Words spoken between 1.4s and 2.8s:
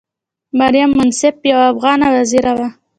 یوه افغانه وزیره وه.